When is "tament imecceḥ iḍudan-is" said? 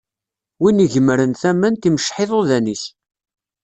1.41-2.83